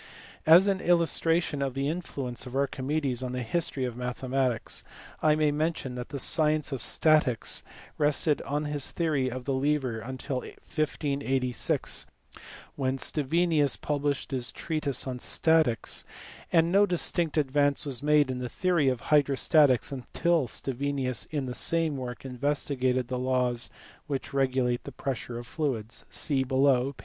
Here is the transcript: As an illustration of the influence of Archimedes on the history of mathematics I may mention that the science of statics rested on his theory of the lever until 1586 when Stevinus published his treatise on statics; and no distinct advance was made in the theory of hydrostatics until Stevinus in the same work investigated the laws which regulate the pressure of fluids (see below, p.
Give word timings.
As 0.47 0.65
an 0.65 0.81
illustration 0.81 1.61
of 1.61 1.75
the 1.75 1.87
influence 1.87 2.47
of 2.47 2.55
Archimedes 2.55 3.21
on 3.21 3.33
the 3.33 3.43
history 3.43 3.85
of 3.85 3.95
mathematics 3.95 4.83
I 5.21 5.35
may 5.35 5.51
mention 5.51 5.93
that 5.93 6.09
the 6.09 6.17
science 6.17 6.71
of 6.71 6.81
statics 6.81 7.63
rested 7.99 8.41
on 8.41 8.65
his 8.65 8.89
theory 8.89 9.29
of 9.29 9.45
the 9.45 9.53
lever 9.53 9.99
until 9.99 10.37
1586 10.37 12.07
when 12.75 12.97
Stevinus 12.97 13.75
published 13.79 14.31
his 14.31 14.51
treatise 14.51 15.05
on 15.05 15.19
statics; 15.19 16.03
and 16.51 16.71
no 16.71 16.87
distinct 16.87 17.37
advance 17.37 17.85
was 17.85 18.01
made 18.01 18.31
in 18.31 18.39
the 18.39 18.49
theory 18.49 18.87
of 18.89 19.01
hydrostatics 19.01 19.91
until 19.91 20.47
Stevinus 20.47 21.25
in 21.29 21.45
the 21.45 21.53
same 21.53 21.95
work 21.95 22.25
investigated 22.25 23.07
the 23.07 23.19
laws 23.19 23.69
which 24.07 24.33
regulate 24.33 24.83
the 24.83 24.91
pressure 24.91 25.37
of 25.37 25.45
fluids 25.45 26.05
(see 26.09 26.43
below, 26.43 26.93
p. 26.93 26.97